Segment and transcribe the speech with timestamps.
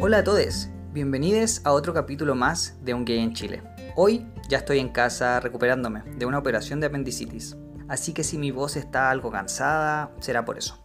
[0.00, 3.64] Hola a todos, bienvenidos a otro capítulo más de Un Gay en Chile.
[3.96, 7.56] Hoy ya estoy en casa recuperándome de una operación de apendicitis,
[7.88, 10.78] así que si mi voz está algo cansada, será por eso.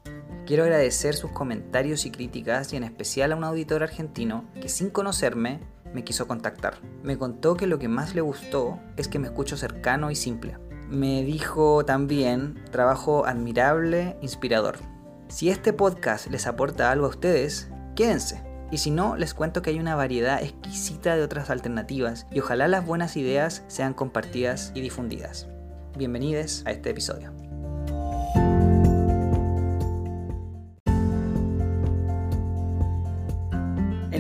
[0.48, 4.90] Quiero agradecer sus comentarios y críticas y en especial a un auditor argentino que sin
[4.90, 5.60] conocerme
[5.94, 6.80] me quiso contactar.
[7.04, 10.58] Me contó que lo que más le gustó es que me escucho cercano y simple.
[10.90, 14.78] Me dijo también trabajo admirable, inspirador.
[15.28, 18.53] Si este podcast les aporta algo a ustedes, quédense.
[18.74, 22.68] Y si no, les cuento que hay una variedad exquisita de otras alternativas y ojalá
[22.68, 25.48] las buenas ideas sean compartidas y difundidas.
[25.96, 27.43] Bienvenidos a este episodio.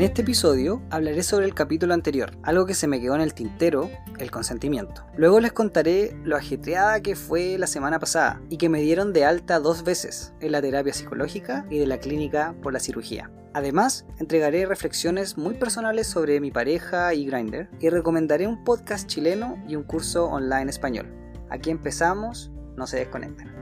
[0.03, 3.34] En este episodio hablaré sobre el capítulo anterior, algo que se me quedó en el
[3.34, 3.89] tintero,
[4.20, 5.05] el consentimiento.
[5.16, 9.23] Luego les contaré lo ajetreada que fue la semana pasada y que me dieron de
[9.23, 13.31] alta dos veces en la terapia psicológica y de la clínica por la cirugía.
[13.53, 19.63] Además, entregaré reflexiones muy personales sobre mi pareja y Grindr y recomendaré un podcast chileno
[19.70, 21.07] y un curso online español.
[21.49, 23.54] Aquí empezamos, no se desconecten.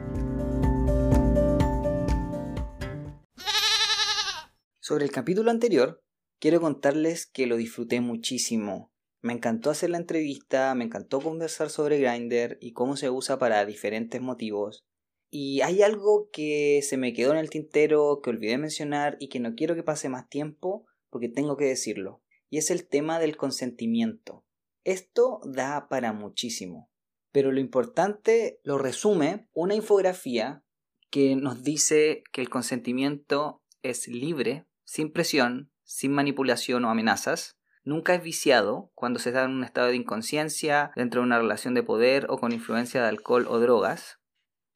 [4.80, 6.02] Sobre el capítulo anterior,
[6.42, 8.92] quiero contarles que lo disfruté muchísimo.
[9.22, 13.64] Me encantó hacer la entrevista, me encantó conversar sobre Grindr y cómo se usa para
[13.64, 14.84] diferentes motivos.
[15.30, 19.40] Y hay algo que se me quedó en el tintero, que olvidé mencionar y que
[19.40, 22.24] no quiero que pase más tiempo porque tengo que decirlo.
[22.50, 24.44] Y es el tema del consentimiento.
[24.84, 26.90] Esto da para muchísimo.
[27.32, 30.66] Pero lo importante lo resume una infografía
[31.12, 37.58] que nos dice que el consentimiento es libre, sin presión, sin manipulación o amenazas.
[37.84, 41.74] Nunca es viciado cuando se está en un estado de inconsciencia, dentro de una relación
[41.74, 44.20] de poder o con influencia de alcohol o drogas.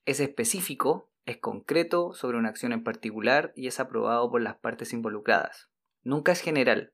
[0.06, 4.92] Es específico, es concreto sobre una acción en particular y es aprobado por las partes
[4.92, 5.70] involucradas.
[6.04, 6.94] Nunca es general.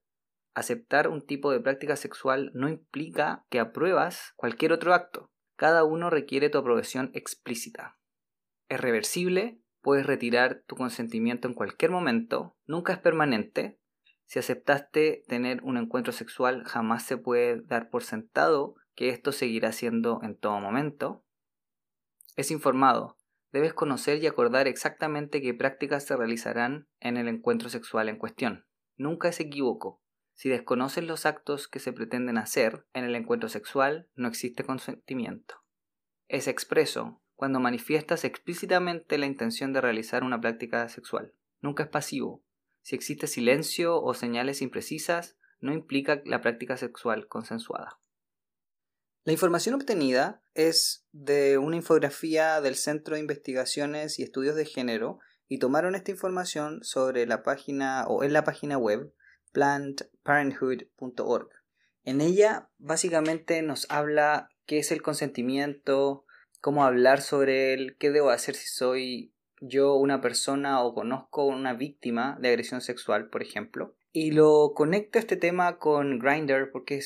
[0.54, 5.32] Aceptar un tipo de práctica sexual no implica que apruebas cualquier otro acto.
[5.56, 7.98] Cada uno requiere tu aprobación explícita.
[8.70, 13.81] Es reversible, puedes retirar tu consentimiento en cualquier momento, nunca es permanente,
[14.32, 19.74] si aceptaste tener un encuentro sexual, jamás se puede dar por sentado que esto seguirá
[19.74, 21.26] siendo en todo momento.
[22.38, 23.18] Es informado.
[23.52, 28.66] Debes conocer y acordar exactamente qué prácticas se realizarán en el encuentro sexual en cuestión.
[28.96, 30.02] Nunca es equívoco.
[30.34, 35.56] Si desconoces los actos que se pretenden hacer en el encuentro sexual, no existe consentimiento.
[36.30, 41.34] Es expreso cuando manifiestas explícitamente la intención de realizar una práctica sexual.
[41.60, 42.46] Nunca es pasivo.
[42.82, 48.00] Si existe silencio o señales imprecisas, no implica la práctica sexual consensuada.
[49.24, 55.20] La información obtenida es de una infografía del Centro de Investigaciones y Estudios de Género
[55.48, 59.14] y tomaron esta información sobre la página o en la página web
[59.52, 61.50] plantparenthood.org.
[62.04, 66.26] En ella básicamente nos habla qué es el consentimiento,
[66.60, 71.74] cómo hablar sobre él, qué debo hacer si soy yo una persona o conozco una
[71.74, 77.00] víctima de agresión sexual, por ejemplo, y lo conecto este tema con Grindr porque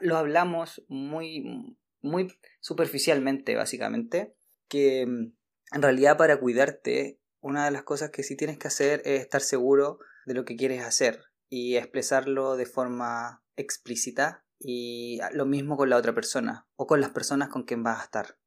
[0.00, 4.34] lo hablamos muy, muy superficialmente, básicamente,
[4.68, 5.32] que mm,
[5.74, 9.40] en realidad para cuidarte, una de las cosas que sí tienes que hacer es estar
[9.40, 15.90] seguro de lo que quieres hacer y expresarlo de forma explícita y lo mismo con
[15.90, 18.38] la otra persona o con las personas con quien vas a estar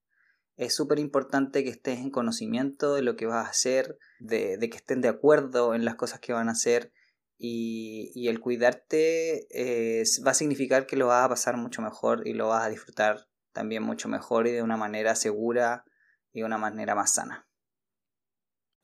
[0.58, 4.78] es súper importante que estés en conocimiento de lo que vas a hacer, de, que
[4.78, 6.92] estén de acuerdo en las cosas que van a hacer
[7.38, 9.48] y, el cuidarte
[10.26, 13.28] va a significar que lo vas a pasar mucho mejor y lo vas a disfrutar
[13.54, 15.86] también mucho mejor y de una manera segura
[16.34, 17.47] y de una manera más sana.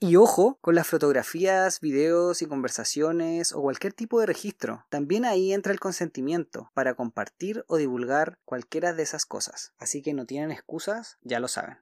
[0.06, 4.86] Y ojo con las fotografías, videos y conversaciones o cualquier tipo de registro.
[4.90, 9.72] También ahí entra el consentimiento para compartir o divulgar cualquiera de esas cosas.
[9.80, 11.78] Así que no tienen excusas, ya lo saben.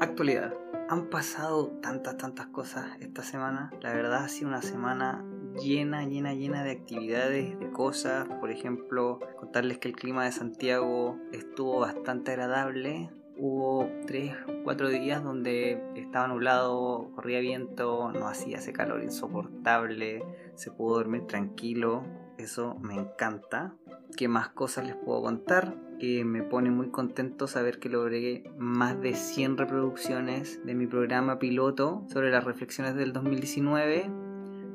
[0.00, 0.54] Actualidad.
[0.88, 3.70] Han pasado tantas, tantas cosas esta semana.
[3.80, 5.24] La verdad ha sido una semana
[5.60, 8.28] llena, llena, llena de actividades, de cosas.
[8.40, 13.10] Por ejemplo, contarles que el clima de Santiago estuvo bastante agradable.
[13.36, 14.34] Hubo 3
[14.64, 20.24] 4 días donde estaba nublado, corría viento, no hacía ese calor insoportable,
[20.56, 22.02] se pudo dormir tranquilo.
[22.36, 23.74] Eso me encanta.
[24.16, 25.76] ¿Qué más cosas les puedo contar?
[26.00, 31.38] Que me pone muy contento saber que logré más de 100 reproducciones de mi programa
[31.38, 34.27] piloto sobre las reflexiones del 2019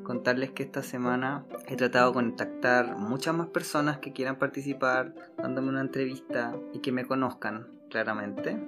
[0.04, 5.70] contarles que esta semana he tratado de contactar muchas más personas que quieran participar, dándome
[5.70, 8.62] una entrevista y que me conozcan claramente.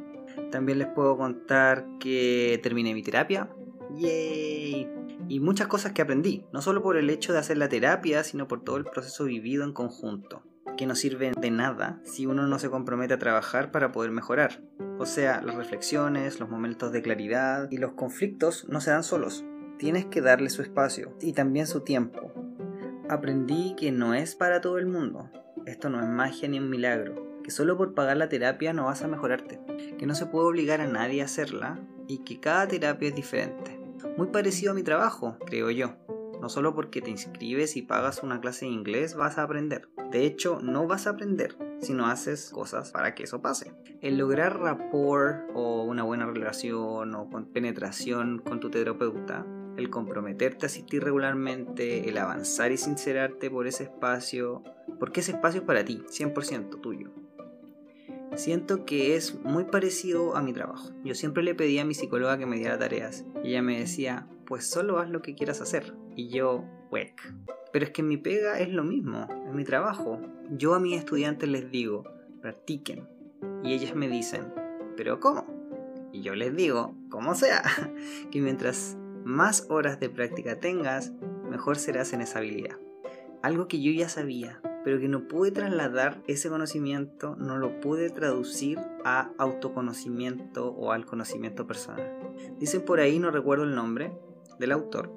[0.50, 3.48] También les puedo contar que terminé mi terapia.
[3.94, 4.88] ¡Yay!
[5.28, 8.48] Y muchas cosas que aprendí, no solo por el hecho de hacer la terapia, sino
[8.48, 10.42] por todo el proceso vivido en conjunto,
[10.76, 14.62] que no sirve de nada si uno no se compromete a trabajar para poder mejorar.
[14.98, 19.44] O sea, las reflexiones, los momentos de claridad y los conflictos no se dan solos.
[19.78, 22.32] Tienes que darle su espacio y también su tiempo.
[23.10, 25.30] Aprendí que no es para todo el mundo.
[25.66, 27.40] Esto no es magia ni un milagro.
[27.44, 29.60] Que solo por pagar la terapia no vas a mejorarte.
[29.98, 31.78] Que no se puede obligar a nadie a hacerla
[32.08, 33.78] y que cada terapia es diferente.
[34.16, 35.96] Muy parecido a mi trabajo, creo yo.
[36.40, 39.90] No solo porque te inscribes y pagas una clase de inglés vas a aprender.
[40.10, 43.72] De hecho, no vas a aprender si no haces cosas para que eso pase.
[44.00, 49.44] El lograr rapport o una buena relación o con penetración con tu terapeuta
[49.76, 54.62] el comprometerte a asistir regularmente, el avanzar y sincerarte por ese espacio,
[54.98, 57.10] porque ese espacio es para ti, 100% tuyo.
[58.34, 60.90] Siento que es muy parecido a mi trabajo.
[61.04, 64.28] Yo siempre le pedía a mi psicóloga que me diera tareas y ella me decía,
[64.46, 65.94] pues solo haz lo que quieras hacer.
[66.14, 67.34] Y yo, wek.
[67.72, 70.20] Pero es que mi pega es lo mismo, es mi trabajo.
[70.50, 72.04] Yo a mis estudiantes les digo,
[72.42, 73.08] practiquen.
[73.62, 74.52] Y ellas me dicen,
[74.96, 75.46] ¿pero cómo?
[76.12, 77.62] Y yo les digo, como sea,
[78.30, 81.12] que mientras más horas de práctica tengas,
[81.50, 82.76] mejor serás en esa habilidad.
[83.42, 88.08] Algo que yo ya sabía, pero que no pude trasladar ese conocimiento, no lo pude
[88.10, 92.08] traducir a autoconocimiento o al conocimiento personal.
[92.60, 94.16] Dicen por ahí, no recuerdo el nombre
[94.60, 95.12] del autor,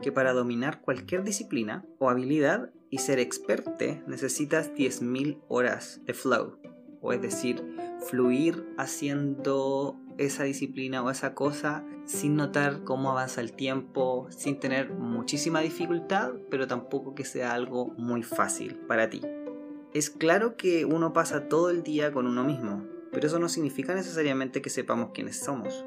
[0.00, 6.58] que para dominar cualquier disciplina o habilidad y ser experte necesitas 10.000 horas de flow,
[7.00, 7.62] o es decir,
[8.08, 14.90] fluir haciendo esa disciplina o esa cosa sin notar cómo avanza el tiempo, sin tener
[14.90, 19.22] muchísima dificultad, pero tampoco que sea algo muy fácil para ti.
[19.94, 23.94] Es claro que uno pasa todo el día con uno mismo, pero eso no significa
[23.94, 25.84] necesariamente que sepamos quiénes somos.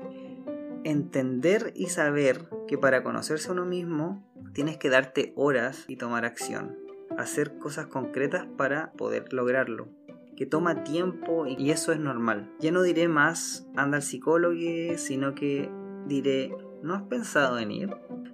[0.83, 4.23] Entender y saber que para conocerse uno mismo
[4.53, 6.77] tienes que darte horas y tomar acción,
[7.17, 9.89] hacer cosas concretas para poder lograrlo
[10.35, 12.51] que toma tiempo y eso es normal.
[12.59, 14.55] Ya no diré más anda al psicólogo,
[14.97, 15.69] sino que
[16.07, 17.89] diré, ¿no has pensado en ir?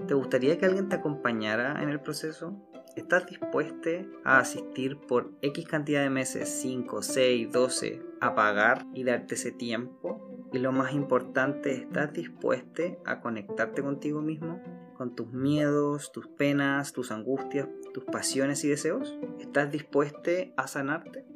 [0.07, 2.59] ¿Te gustaría que alguien te acompañara en el proceso?
[2.95, 3.89] ¿Estás dispuesto
[4.25, 9.51] a asistir por X cantidad de meses, 5, 6, 12, a pagar y darte ese
[9.51, 10.27] tiempo?
[10.51, 14.61] Y lo más importante, ¿estás dispuesto a conectarte contigo mismo?
[14.97, 19.17] ¿Con tus miedos, tus penas, tus angustias, tus pasiones y deseos?
[19.39, 21.30] ¿Estás dispuesto a sanarte?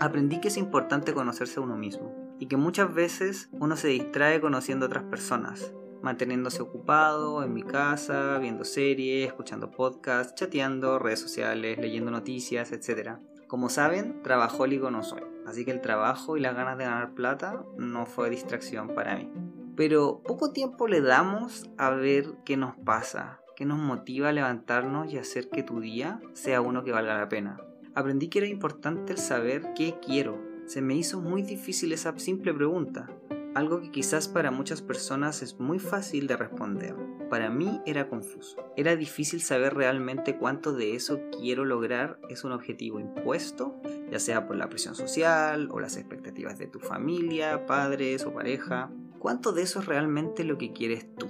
[0.00, 4.86] Aprendí que es importante conocerse uno mismo y que muchas veces uno se distrae conociendo
[4.86, 11.78] a otras personas, manteniéndose ocupado en mi casa, viendo series, escuchando podcasts, chateando, redes sociales,
[11.78, 13.18] leyendo noticias, etc.
[13.46, 17.64] Como saben, trabajólico no soy, así que el trabajo y las ganas de ganar plata
[17.78, 19.30] no fue distracción para mí.
[19.76, 25.12] Pero poco tiempo le damos a ver qué nos pasa, qué nos motiva a levantarnos
[25.12, 27.58] y hacer que tu día sea uno que valga la pena
[27.94, 30.38] aprendí que era importante el saber qué quiero.
[30.66, 33.08] Se me hizo muy difícil esa simple pregunta,
[33.54, 36.96] algo que quizás para muchas personas es muy fácil de responder.
[37.30, 38.56] Para mí era confuso.
[38.76, 43.80] Era difícil saber realmente cuánto de eso quiero lograr es un objetivo impuesto,
[44.10, 48.90] ya sea por la presión social o las expectativas de tu familia, padres o pareja.
[49.20, 51.28] ¿Cuánto de eso es realmente lo que quieres tú?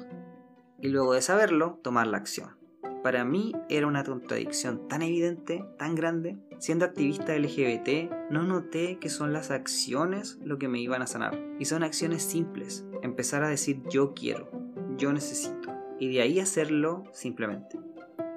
[0.80, 2.56] Y luego de saberlo, tomar la acción.
[3.02, 6.38] Para mí era una contradicción tan evidente, tan grande.
[6.58, 11.38] Siendo activista LGBT, no noté que son las acciones lo que me iban a sanar.
[11.58, 12.86] Y son acciones simples.
[13.02, 14.50] Empezar a decir yo quiero,
[14.96, 15.70] yo necesito.
[15.98, 17.78] Y de ahí hacerlo simplemente.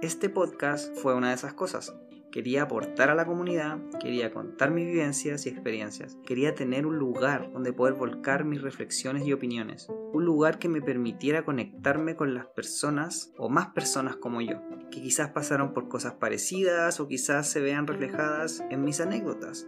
[0.01, 1.95] Este podcast fue una de esas cosas.
[2.31, 7.49] Quería aportar a la comunidad, quería contar mis vivencias y experiencias, quería tener un lugar
[7.53, 12.45] donde poder volcar mis reflexiones y opiniones, un lugar que me permitiera conectarme con las
[12.47, 17.61] personas o más personas como yo, que quizás pasaron por cosas parecidas o quizás se
[17.61, 19.67] vean reflejadas en mis anécdotas.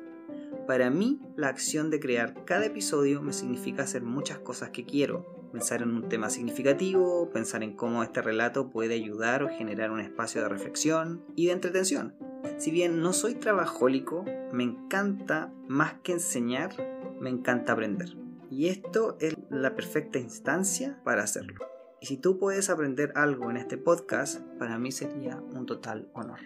[0.67, 5.49] Para mí, la acción de crear cada episodio me significa hacer muchas cosas que quiero,
[5.51, 9.99] pensar en un tema significativo, pensar en cómo este relato puede ayudar o generar un
[9.99, 12.15] espacio de reflexión y de entretención.
[12.57, 16.75] Si bien no soy trabajólico, me encanta más que enseñar,
[17.19, 18.15] me encanta aprender.
[18.49, 21.68] Y esto es la perfecta instancia para hacerlo.
[22.01, 26.39] Y si tú puedes aprender algo en este podcast, para mí sería un total honor.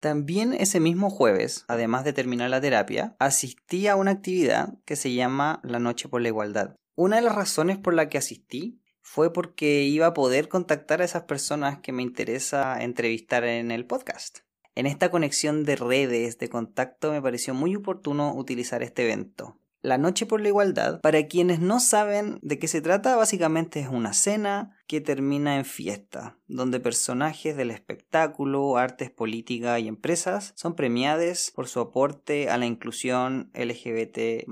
[0.00, 5.14] También ese mismo jueves, además de terminar la terapia, asistí a una actividad que se
[5.14, 6.76] llama La Noche por la Igualdad.
[6.94, 11.06] Una de las razones por la que asistí fue porque iba a poder contactar a
[11.06, 14.40] esas personas que me interesa entrevistar en el podcast.
[14.74, 19.58] En esta conexión de redes de contacto me pareció muy oportuno utilizar este evento.
[19.84, 23.88] La Noche por la Igualdad, para quienes no saben de qué se trata, básicamente es
[23.88, 30.74] una cena que termina en fiesta, donde personajes del espectáculo, artes, política y empresas son
[30.74, 34.46] premiados por su aporte a la inclusión LGBT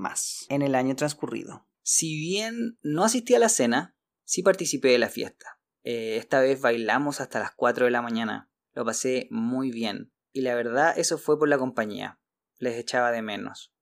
[0.49, 1.67] en el año transcurrido.
[1.81, 5.59] Si bien no asistí a la cena, sí participé de la fiesta.
[5.81, 8.51] Eh, esta vez bailamos hasta las 4 de la mañana.
[8.73, 10.13] Lo pasé muy bien.
[10.31, 12.19] Y la verdad eso fue por la compañía.
[12.59, 13.72] Les echaba de menos.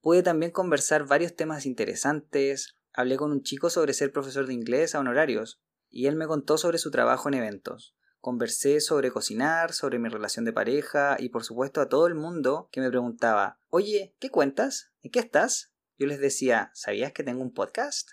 [0.00, 4.94] Pude también conversar varios temas interesantes, hablé con un chico sobre ser profesor de inglés
[4.94, 5.60] a honorarios,
[5.90, 7.94] y él me contó sobre su trabajo en eventos.
[8.20, 12.68] Conversé sobre cocinar, sobre mi relación de pareja y por supuesto a todo el mundo
[12.72, 14.90] que me preguntaba, oye, ¿qué cuentas?
[15.02, 15.72] ¿En qué estás?
[15.98, 18.10] Yo les decía, ¿sabías que tengo un podcast?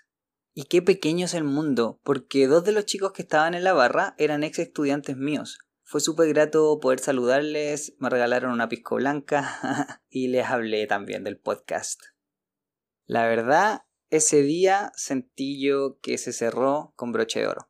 [0.52, 3.72] Y qué pequeño es el mundo, porque dos de los chicos que estaban en la
[3.72, 10.00] barra eran ex estudiantes míos, fue súper grato poder saludarles, me regalaron una pisco blanca
[10.08, 12.00] y les hablé también del podcast.
[13.04, 17.68] La verdad, ese día sentí yo que se cerró con broche de oro.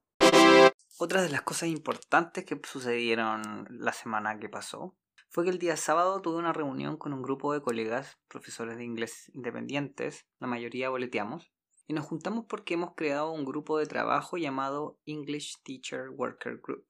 [0.97, 4.97] Otra de las cosas importantes que sucedieron la semana que pasó
[5.29, 8.85] fue que el día sábado tuve una reunión con un grupo de colegas, profesores de
[8.85, 11.53] inglés independientes, la mayoría boleteamos,
[11.89, 16.87] y nos juntamos porque hemos creado un grupo de trabajo llamado English Teacher Worker Group.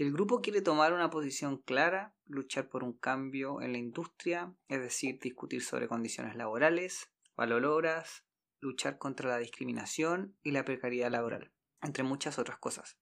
[0.00, 4.80] El grupo quiere tomar una posición clara, luchar por un cambio en la industria, es
[4.80, 8.24] decir, discutir sobre condiciones laborales, valoras,
[8.60, 11.52] luchar contra la discriminación y la precariedad laboral,
[11.82, 12.96] entre muchas otras cosas.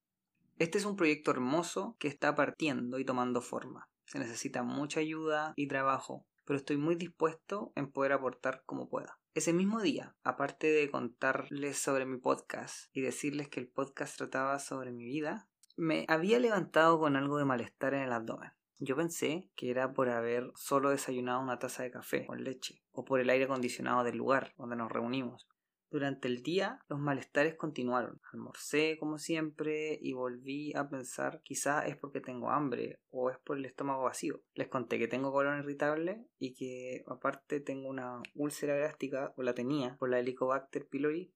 [0.58, 3.88] Este es un proyecto hermoso que está partiendo y tomando forma.
[4.04, 9.20] Se necesita mucha ayuda y trabajo, pero estoy muy dispuesto en poder aportar como pueda.
[9.34, 14.58] Ese mismo día, aparte de contarles sobre mi podcast y decirles que el podcast trataba
[14.58, 18.50] sobre mi vida, me había levantado con algo de malestar en el abdomen.
[18.80, 23.04] Yo pensé que era por haber solo desayunado una taza de café con leche, o
[23.04, 25.48] por el aire acondicionado del lugar donde nos reunimos.
[25.88, 28.20] Durante el día los malestares continuaron.
[28.32, 33.56] Almorcé como siempre y volví a pensar quizá es porque tengo hambre o es por
[33.56, 34.42] el estómago vacío.
[34.54, 39.54] Les conté que tengo colon irritable y que aparte tengo una úlcera gástrica o la
[39.54, 41.32] tenía por la Helicobacter pylori.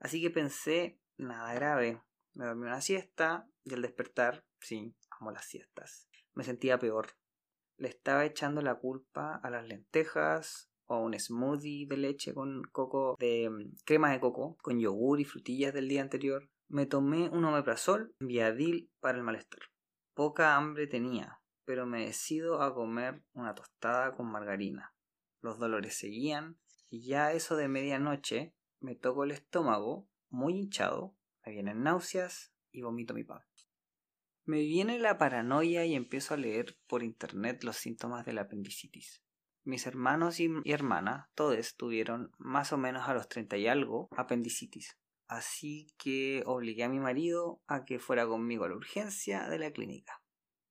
[0.00, 2.02] Así que pensé nada grave.
[2.34, 7.16] Me dormí una siesta y al despertar, sí, amo las siestas, me sentía peor.
[7.76, 12.62] Le estaba echando la culpa a las lentejas o a un smoothie de leche con
[12.72, 16.48] coco, de mm, crema de coco, con yogur y frutillas del día anterior.
[16.68, 19.60] Me tomé un omeprazol, viadil para el malestar.
[20.14, 24.94] Poca hambre tenía, pero me decido a comer una tostada con margarina.
[25.40, 26.58] Los dolores seguían
[26.88, 32.82] y ya eso de medianoche me toco el estómago muy hinchado, me vienen náuseas y
[32.82, 33.42] vomito mi pan.
[34.44, 39.22] Me viene la paranoia y empiezo a leer por internet los síntomas de la apendicitis.
[39.64, 44.98] Mis hermanos y, hermana, todos tuvieron más o menos a los 30 y algo apendicitis.
[45.28, 49.70] Así que obligué a mi marido a que fuera conmigo a la urgencia de la
[49.70, 50.20] clínica.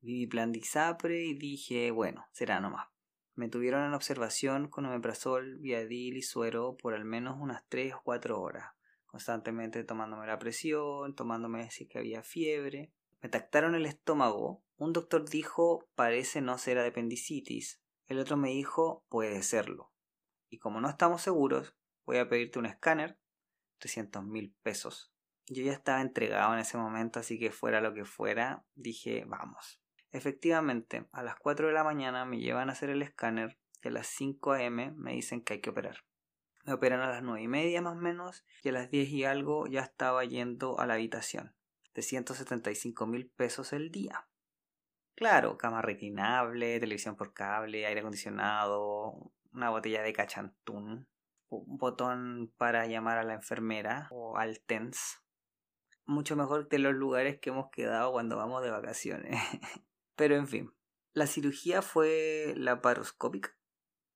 [0.02, 2.90] Vi plan de ISAPRE y dije, bueno, será nomás.
[3.36, 8.02] Me tuvieron en observación con omeprazol, viadil y suero por al menos unas 3 o
[8.04, 8.74] 4 horas,
[9.12, 12.92] constantemente tomándome la presión, tomándome si que había fiebre.
[13.22, 14.64] Me tactaron el estómago.
[14.78, 17.82] Un doctor dijo parece no ser apendicitis.
[18.08, 19.92] El otro me dijo puede serlo.
[20.50, 21.76] Y como no estamos seguros,
[22.06, 23.20] voy a pedirte un escáner,
[23.80, 25.14] 300 mil pesos.
[25.48, 29.82] Yo ya estaba entregado en ese momento, así que fuera lo que fuera, dije vamos.
[30.12, 33.92] Efectivamente, a las 4 de la mañana me llevan a hacer el escáner y a
[33.92, 36.04] las 5 am me dicen que hay que operar.
[36.66, 39.24] Me operan a las 9 y media más o menos y a las 10 y
[39.26, 41.56] algo ya estaba yendo a la habitación
[41.94, 44.28] de 175 mil pesos el día.
[45.16, 51.08] Claro, cama reclinable, televisión por cable, aire acondicionado, una botella de cachantún,
[51.50, 55.22] un botón para llamar a la enfermera o al TENS.
[56.06, 59.36] Mucho mejor que los lugares que hemos quedado cuando vamos de vacaciones.
[60.16, 60.74] Pero en fin,
[61.14, 63.56] la cirugía fue laparoscópica,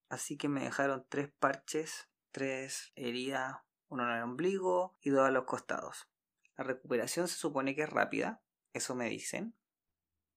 [0.09, 5.31] así que me dejaron tres parches, tres heridas, uno en el ombligo y dos a
[5.31, 6.09] los costados.
[6.57, 9.55] La recuperación se supone que es rápida, eso me dicen.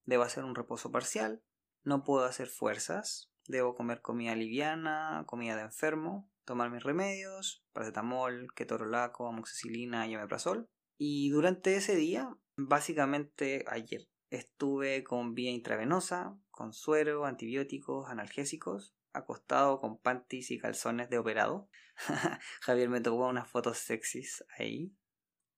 [0.04, 1.42] Debo hacer un reposo parcial,
[1.82, 8.46] no puedo hacer fuerzas, debo comer comida liviana, comida de enfermo, tomar mis remedios, paracetamol,
[8.54, 10.70] ketorolaco, amoxicilina y omeprazol.
[10.98, 19.80] Y durante ese día, básicamente ayer, estuve con vía intravenosa, con suero, antibióticos, analgésicos, acostado
[19.80, 21.68] con panties y calzones de operado.
[22.62, 24.94] Javier me tomó unas fotos sexys ahí.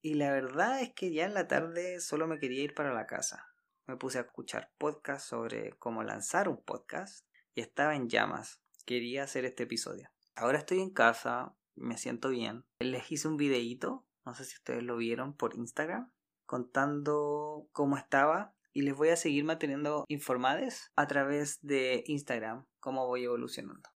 [0.02, 3.06] Y la verdad es que ya en la tarde solo me quería ir para la
[3.06, 3.46] casa.
[3.86, 8.62] me puse a escuchar podcasts sobre cómo lanzar un podcast y estaba en llamas.
[8.86, 10.10] Quería hacer este episodio.
[10.36, 12.64] Ahora estoy en casa, me siento bien.
[12.78, 16.12] Les hice un videíto, no sé si ustedes lo vieron por Instagram,
[16.46, 23.06] contando cómo estaba y les voy a seguir manteniendo informadas a través de Instagram, cómo
[23.06, 23.88] voy evolucionando.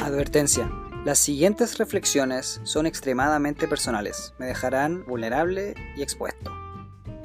[0.00, 0.70] Advertencia.
[1.04, 4.34] Las siguientes reflexiones son extremadamente personales.
[4.38, 6.52] Me dejarán vulnerable y expuesto.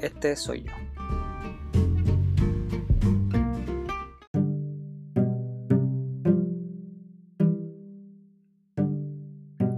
[0.00, 0.72] Este soy yo.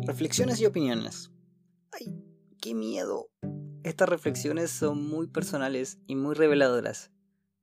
[0.06, 1.30] Reflexiones y opiniones.
[1.92, 2.14] ¡Ay,
[2.60, 3.30] qué miedo!
[3.84, 7.12] Estas reflexiones son muy personales y muy reveladoras.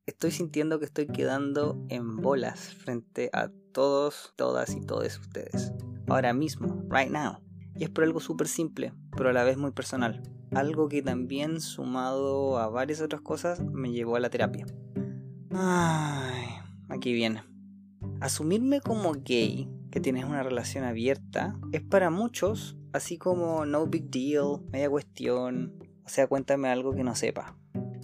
[0.06, 5.74] Estoy sintiendo que estoy quedando en bolas frente a todos, todas y todos ustedes.
[6.08, 7.40] Ahora mismo, right now.
[7.76, 10.24] Y es por algo súper simple, pero a la vez muy personal.
[10.52, 14.66] Algo que también, sumado a varias otras cosas, me llevó a la terapia.
[15.52, 16.46] Ay,
[16.88, 17.44] aquí viene.
[18.22, 24.10] Asumirme como gay que tienes una relación abierta es para muchos así como no big
[24.10, 25.74] deal, media cuestión,
[26.06, 27.58] o sea, cuéntame algo que no sepa.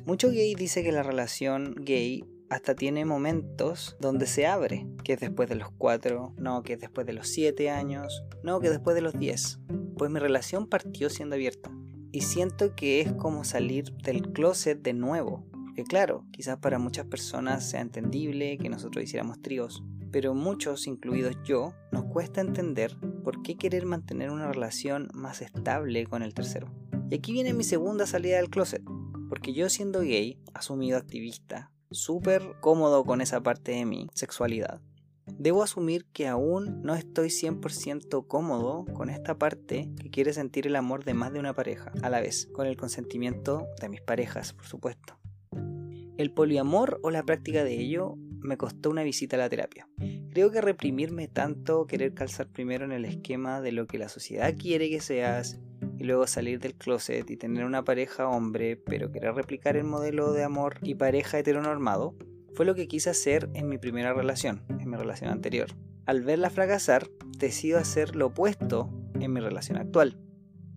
[0.05, 5.19] Mucho gay dice que la relación gay hasta tiene momentos donde se abre, que es
[5.19, 8.95] después de los 4, no, que es después de los 7 años, no, que después
[8.95, 9.59] de los 10.
[9.97, 11.71] Pues mi relación partió siendo abierta.
[12.11, 15.45] Y siento que es como salir del closet de nuevo.
[15.75, 19.81] Que claro, quizás para muchas personas sea entendible que nosotros hiciéramos tríos,
[20.11, 26.05] pero muchos, incluidos yo, nos cuesta entender por qué querer mantener una relación más estable
[26.05, 26.69] con el tercero.
[27.11, 28.81] Y aquí viene mi segunda salida del closet,
[29.27, 34.79] porque yo siendo gay, asumido activista, súper cómodo con esa parte de mi sexualidad,
[35.25, 40.75] debo asumir que aún no estoy 100% cómodo con esta parte que quiere sentir el
[40.77, 44.53] amor de más de una pareja a la vez, con el consentimiento de mis parejas,
[44.53, 45.19] por supuesto.
[46.15, 49.85] El poliamor o la práctica de ello me costó una visita a la terapia.
[50.29, 54.55] Creo que reprimirme tanto, querer calzar primero en el esquema de lo que la sociedad
[54.57, 55.59] quiere que seas,
[56.01, 60.33] y luego salir del closet y tener una pareja hombre, pero querer replicar el modelo
[60.33, 62.15] de amor y pareja heteronormado,
[62.55, 65.69] fue lo que quise hacer en mi primera relación, en mi relación anterior.
[66.07, 70.17] Al verla fracasar, decido hacer lo opuesto en mi relación actual.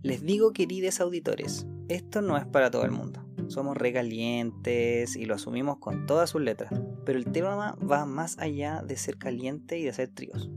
[0.03, 5.35] Les digo, queridos auditores, esto no es para todo el mundo somos recalientes y lo
[5.35, 6.73] asumimos con todas sus letras.
[7.05, 10.51] Pero el tema va más allá de ser caliente y de hacer tríos.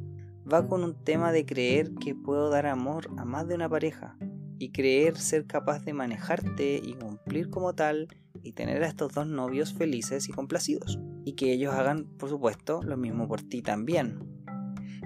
[0.52, 4.18] Va con un tema de creer que puedo dar amor a más de una pareja
[4.60, 8.08] y creer ser capaz de manejarte y cumplir como tal
[8.44, 11.00] y tener a estos dos novios felices y complacidos.
[11.26, 14.20] Y que ellos hagan, por supuesto, lo mismo por ti también.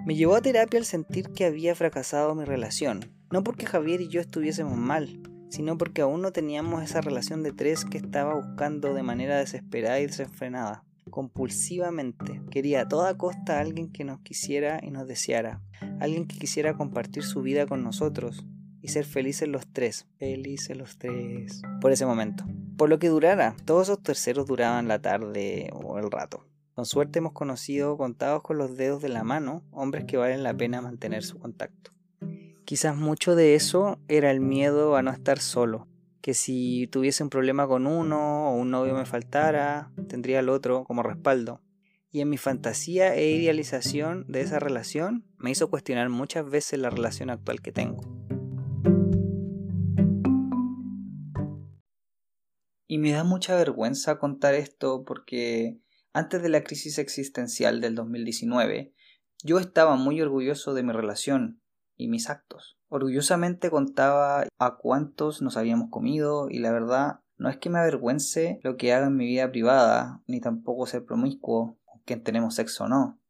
[0.05, 3.11] Me llevó a terapia al sentir que había fracasado mi relación.
[3.31, 7.53] No porque Javier y yo estuviésemos mal, sino porque aún no teníamos esa relación de
[7.53, 12.41] tres que estaba buscando de manera desesperada y desenfrenada, compulsivamente.
[12.51, 15.61] Quería a toda costa a alguien que nos quisiera y nos deseara,
[15.99, 18.45] alguien que quisiera compartir su vida con nosotros
[18.81, 22.45] y ser felices los tres, felices los tres, por ese momento.
[22.77, 26.47] Por lo que durara, todos esos terceros duraban la tarde o el rato.
[26.73, 30.53] Con suerte hemos conocido, contados con los dedos de la mano, hombres que valen la
[30.53, 31.91] pena mantener su contacto.
[32.65, 35.87] Quizás mucho de eso era el miedo a no estar solo,
[36.21, 40.85] que si tuviese un problema con uno o un novio me faltara, tendría al otro
[40.85, 41.61] como respaldo.
[42.11, 46.89] Y en mi fantasía e idealización de esa relación me hizo cuestionar muchas veces la
[46.89, 48.20] relación actual que tengo.
[52.91, 55.79] Y me da mucha vergüenza contar esto porque
[56.11, 58.93] antes de la crisis existencial del 2019,
[59.45, 61.61] yo estaba muy orgulloso de mi relación
[61.95, 62.77] y mis actos.
[62.89, 68.59] Orgullosamente contaba a cuántos nos habíamos comido y la verdad no es que me avergüence
[68.61, 72.87] lo que haga en mi vida privada, ni tampoco ser promiscuo, que tenemos sexo o
[72.89, 73.21] no.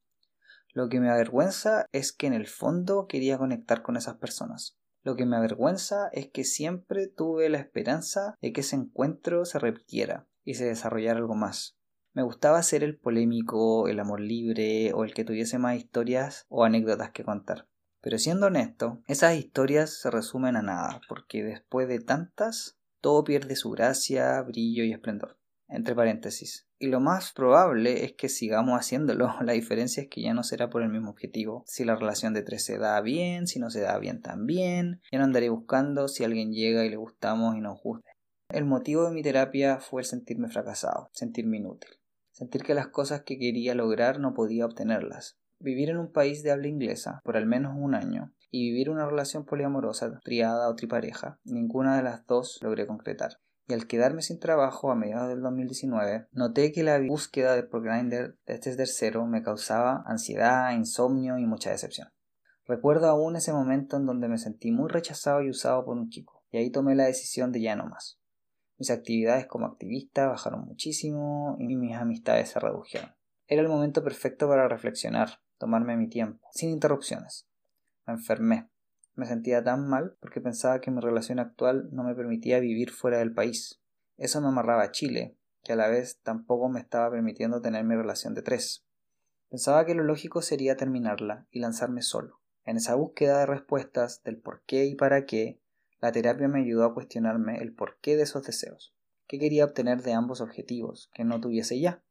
[0.74, 4.81] Lo que me avergüenza es que en el fondo quería conectar con esas personas.
[5.04, 9.58] Lo que me avergüenza es que siempre tuve la esperanza de que ese encuentro se
[9.58, 11.78] repitiera y se desarrollara algo más.
[12.14, 16.66] Me gustaba ser el polémico, el amor libre o el que tuviese más historias o
[16.66, 17.68] anécdotas que contar.
[18.02, 23.56] Pero siendo honesto, esas historias se resumen a nada, porque después de tantas, todo pierde
[23.56, 25.38] su gracia, brillo y esplendor.
[25.72, 26.68] Entre paréntesis.
[26.78, 29.34] Y lo más probable es que sigamos haciéndolo.
[29.42, 31.64] La diferencia es que ya no será por el mismo objetivo.
[31.66, 35.02] Si la relación de tres se da bien, si no se da bien también.
[35.12, 38.12] Ya no andaré buscando si alguien llega y le gustamos y nos gusta.
[38.50, 41.92] El motivo de mi terapia fue el sentirme fracasado, sentirme inútil.
[42.32, 46.52] Sentir que las cosas que quería lograr no podía obtenerlas vivir en un país de
[46.52, 51.40] habla inglesa por al menos un año y vivir una relación poliamorosa, triada o tripareja.
[51.46, 53.38] Ninguna de las dos logré concretar.
[53.68, 58.34] Y al quedarme sin trabajo a mediados del 2019, noté que la búsqueda de de
[58.46, 62.10] este tercero me causaba ansiedad, insomnio y mucha decepción.
[62.66, 66.44] Recuerdo aún ese momento en donde me sentí muy rechazado y usado por un chico,
[66.52, 68.20] y ahí tomé la decisión de ya no más.
[68.78, 73.12] Mis actividades como activista bajaron muchísimo y mis amistades se redujeron.
[73.46, 77.48] Era el momento perfecto para reflexionar, tomarme mi tiempo, sin interrupciones.
[78.08, 78.71] Me enfermé.
[79.16, 83.20] Me sentía tan mal porque pensaba que mi relación actual no me permitía vivir fuera
[83.20, 83.82] del país.
[84.18, 87.96] Eso me amarraba a Chile, que a la vez tampoco me estaba permitiendo tener mi
[87.96, 88.86] relación de tres.
[89.50, 92.40] Pensaba que lo lógico sería terminarla y lanzarme solo.
[92.64, 95.60] En esa búsqueda de respuestas del por qué y para qué,
[96.00, 98.96] la terapia me ayudó a cuestionarme el porqué de esos deseos.
[99.28, 102.04] ¿Qué quería obtener de ambos objetivos que no tuviese ya?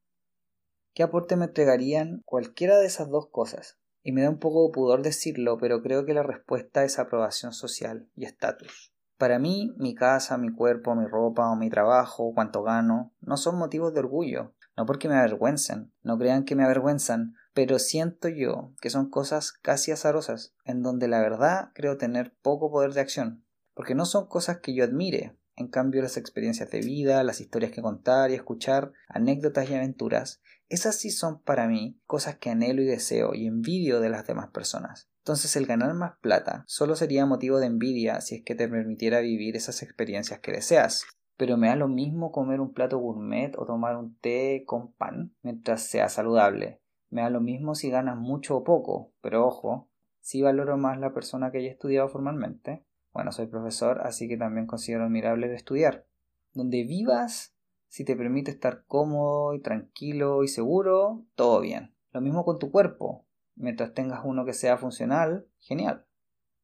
[0.94, 3.78] ¿Qué aporte me entregarían cualquiera de esas dos cosas?
[4.02, 7.52] Y me da un poco de pudor decirlo, pero creo que la respuesta es aprobación
[7.52, 8.94] social y estatus.
[9.18, 13.58] Para mí, mi casa, mi cuerpo, mi ropa o mi trabajo, cuánto gano, no son
[13.58, 18.72] motivos de orgullo, no porque me avergüencen, no crean que me avergüenzan, pero siento yo
[18.80, 23.44] que son cosas casi azarosas, en donde la verdad creo tener poco poder de acción,
[23.74, 27.70] porque no son cosas que yo admire, en cambio, las experiencias de vida, las historias
[27.70, 32.80] que contar y escuchar, anécdotas y aventuras, esas sí son para mí cosas que anhelo
[32.82, 35.10] y deseo y envidio de las demás personas.
[35.18, 39.20] Entonces el ganar más plata solo sería motivo de envidia si es que te permitiera
[39.20, 41.04] vivir esas experiencias que deseas.
[41.36, 45.34] Pero me da lo mismo comer un plato gourmet o tomar un té con pan
[45.42, 46.80] mientras sea saludable.
[47.10, 51.12] Me da lo mismo si ganas mucho o poco, pero ojo, si valoro más la
[51.12, 56.06] persona que haya estudiado formalmente bueno, soy profesor, así que también considero admirable de estudiar.
[56.52, 57.54] Donde vivas,
[57.90, 61.92] si te permite estar cómodo y tranquilo y seguro, todo bien.
[62.12, 63.26] Lo mismo con tu cuerpo.
[63.56, 66.06] Mientras tengas uno que sea funcional, genial.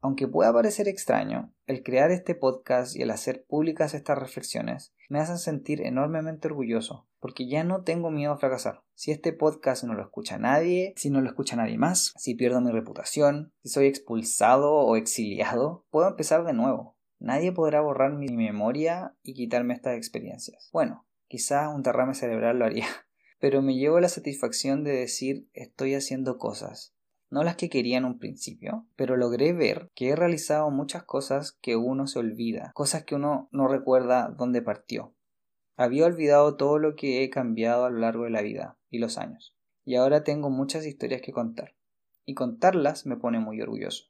[0.01, 5.19] Aunque pueda parecer extraño, el crear este podcast y el hacer públicas estas reflexiones me
[5.19, 8.85] hacen sentir enormemente orgulloso, porque ya no tengo miedo a fracasar.
[8.95, 12.61] Si este podcast no lo escucha nadie, si no lo escucha nadie más, si pierdo
[12.61, 16.97] mi reputación, si soy expulsado o exiliado, puedo empezar de nuevo.
[17.19, 20.69] Nadie podrá borrar mi memoria y quitarme estas experiencias.
[20.73, 22.87] Bueno, quizás un derrame cerebral lo haría,
[23.41, 26.95] pero me llevo la satisfacción de decir estoy haciendo cosas,
[27.31, 31.53] no las que quería en un principio, pero logré ver que he realizado muchas cosas
[31.61, 35.15] que uno se olvida, cosas que uno no recuerda dónde partió.
[35.77, 39.19] Había olvidado todo lo que he cambiado a lo largo de la vida y los
[39.19, 41.77] años, y ahora tengo muchas historias que contar,
[42.25, 44.07] y contarlas me pone muy orgulloso.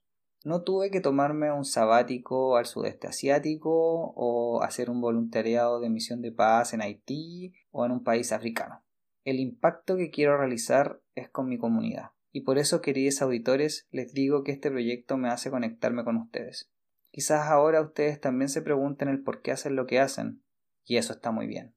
[0.46, 6.22] No tuve que tomarme un sabático al sudeste asiático o hacer un voluntariado de misión
[6.22, 8.84] de paz en Haití o en un país africano.
[9.24, 14.12] El impacto que quiero realizar es con mi comunidad y por eso, queridos auditores, les
[14.12, 16.70] digo que este proyecto me hace conectarme con ustedes.
[17.10, 20.44] Quizás ahora ustedes también se pregunten el por qué hacen lo que hacen,
[20.84, 21.75] y eso está muy bien.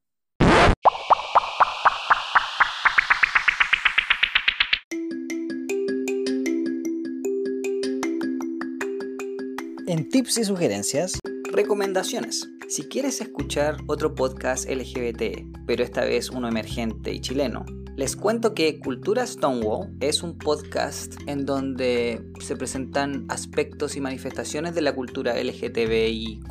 [9.90, 11.18] En tips y sugerencias,
[11.52, 12.48] recomendaciones.
[12.68, 17.66] Si quieres escuchar otro podcast LGBT, pero esta vez uno emergente y chileno,
[18.00, 24.74] les cuento que Cultura Stonewall es un podcast en donde se presentan aspectos y manifestaciones
[24.74, 26.46] de la cultura LGTBIQ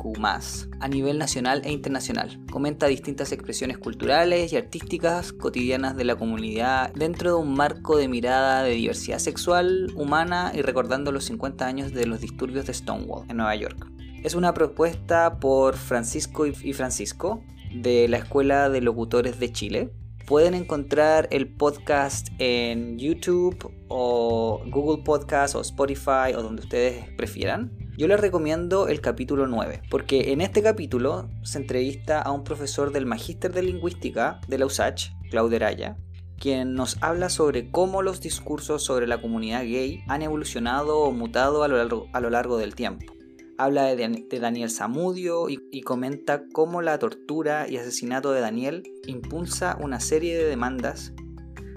[0.79, 2.39] a nivel nacional e internacional.
[2.51, 8.07] Comenta distintas expresiones culturales y artísticas cotidianas de la comunidad dentro de un marco de
[8.07, 13.25] mirada de diversidad sexual, humana y recordando los 50 años de los disturbios de Stonewall
[13.27, 13.91] en Nueva York.
[14.23, 17.41] Es una propuesta por Francisco y Francisco
[17.73, 19.91] de la Escuela de Locutores de Chile
[20.29, 27.71] Pueden encontrar el podcast en YouTube o Google Podcast o Spotify o donde ustedes prefieran.
[27.97, 32.91] Yo les recomiendo el capítulo 9, porque en este capítulo se entrevista a un profesor
[32.91, 35.97] del Magíster de Lingüística de la USACH, Claudio Araya,
[36.37, 41.63] quien nos habla sobre cómo los discursos sobre la comunidad gay han evolucionado o mutado
[41.63, 43.18] a lo largo del tiempo
[43.59, 49.99] habla de, Daniel Zamudio y, comenta cómo la tortura y asesinato de Daniel impulsa una
[49.99, 51.13] serie de demandas.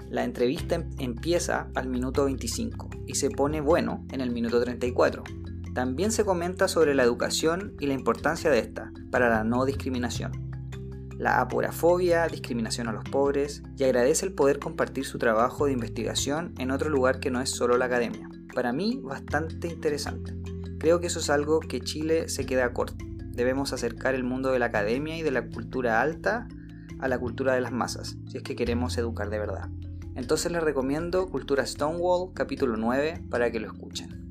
[0.09, 5.23] La entrevista em, empieza al minuto 25 y se pone bueno en el minuto 34.
[5.73, 10.31] También se comenta sobre la educación y la importancia de esta para la no discriminación.
[11.17, 16.53] La aporafobia, discriminación a los pobres y agradece el poder compartir su trabajo de investigación
[16.59, 18.29] en otro lugar que no es solo la academia.
[18.53, 20.33] Para mí, bastante interesante.
[20.83, 23.05] Creo que eso es algo que Chile se queda corto.
[23.31, 26.49] Debemos acercar el mundo de la academia y de la cultura alta
[26.99, 29.69] a la cultura de las masas, si es que queremos educar de verdad.
[30.17, 34.27] Entonces les recomiendo Cultura Stonewall, capítulo 9, para que lo escuchen.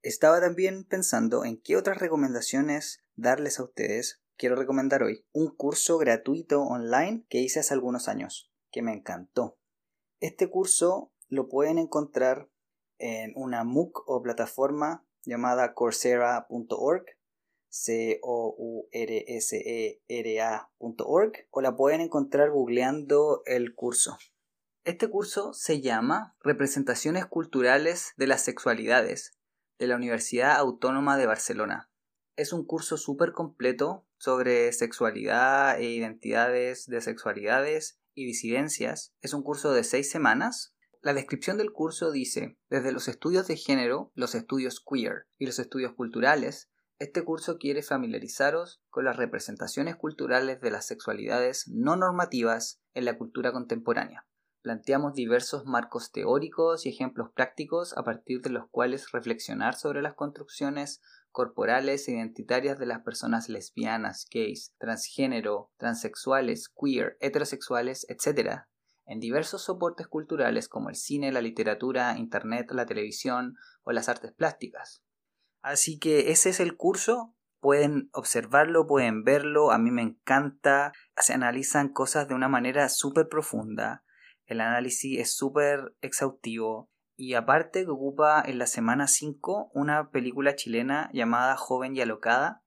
[0.00, 4.22] Estaba también pensando en qué otras recomendaciones darles a ustedes.
[4.38, 9.58] Quiero recomendar hoy un curso gratuito online que hice hace algunos años, que me encantó.
[10.20, 12.48] Este curso lo pueden encontrar
[12.98, 17.04] en una MOOC o plataforma llamada coursera.org
[17.68, 20.40] c o u r s e r
[21.50, 24.16] o la pueden encontrar googleando el curso.
[24.84, 29.36] Este curso se llama Representaciones Culturales de las Sexualidades
[29.78, 31.90] de la Universidad Autónoma de Barcelona.
[32.36, 39.14] Es un curso súper completo sobre sexualidad e identidades de sexualidades y disidencias.
[39.20, 40.73] Es un curso de seis semanas.
[41.04, 45.58] La descripción del curso dice, desde los estudios de género, los estudios queer y los
[45.58, 52.80] estudios culturales, este curso quiere familiarizaros con las representaciones culturales de las sexualidades no normativas
[52.94, 54.26] en la cultura contemporánea.
[54.62, 60.14] Planteamos diversos marcos teóricos y ejemplos prácticos a partir de los cuales reflexionar sobre las
[60.14, 68.64] construcciones corporales e identitarias de las personas lesbianas, gays, transgénero, transexuales, queer, heterosexuales, etc.,
[69.06, 74.32] en diversos soportes culturales como el cine, la literatura, internet, la televisión o las artes
[74.32, 75.04] plásticas.
[75.62, 77.34] Así que ese es el curso.
[77.60, 79.70] Pueden observarlo, pueden verlo.
[79.70, 80.92] A mí me encanta.
[81.16, 84.04] Se analizan cosas de una manera súper profunda.
[84.44, 86.90] El análisis es súper exhaustivo.
[87.16, 92.64] Y aparte que ocupa en la semana 5 una película chilena llamada Joven y Alocada,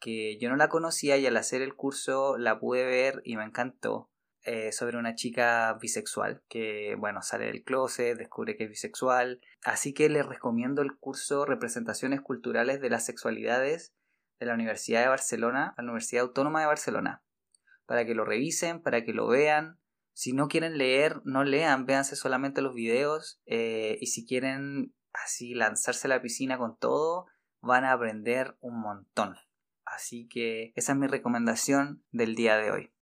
[0.00, 3.44] que yo no la conocía y al hacer el curso la pude ver y me
[3.44, 4.11] encantó.
[4.44, 9.40] Eh, sobre una chica bisexual que, bueno, sale del closet, descubre que es bisexual.
[9.64, 13.94] Así que les recomiendo el curso Representaciones Culturales de las Sexualidades
[14.40, 17.22] de la Universidad de Barcelona, la Universidad Autónoma de Barcelona,
[17.86, 19.78] para que lo revisen, para que lo vean.
[20.12, 25.54] Si no quieren leer, no lean, véanse solamente los videos eh, y si quieren así
[25.54, 27.26] lanzarse a la piscina con todo,
[27.60, 29.36] van a aprender un montón.
[29.84, 32.92] Así que esa es mi recomendación del día de hoy.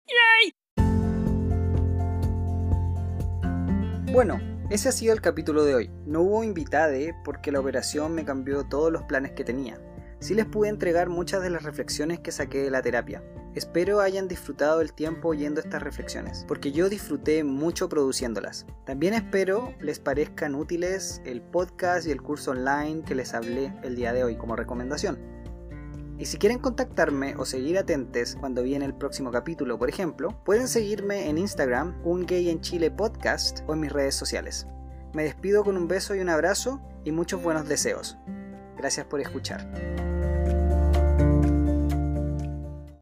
[4.13, 5.91] Bueno, ese ha sido el capítulo de hoy.
[6.05, 9.81] No hubo invitade porque la operación me cambió todos los planes que tenía.
[10.19, 13.23] Sí les pude entregar muchas de las reflexiones que saqué de la terapia.
[13.55, 18.67] Espero hayan disfrutado el tiempo oyendo estas reflexiones, porque yo disfruté mucho produciéndolas.
[18.85, 23.95] También espero les parezcan útiles el podcast y el curso online que les hablé el
[23.95, 25.21] día de hoy como recomendación.
[26.21, 30.69] Y si quieren contactarme o seguir atentes cuando viene el próximo capítulo, por ejemplo, pueden
[30.69, 34.67] seguirme en Instagram, un gay en Chile podcast o en mis redes sociales.
[35.15, 38.19] Me despido con un beso y un abrazo y muchos buenos deseos.
[38.77, 40.10] Gracias por escuchar.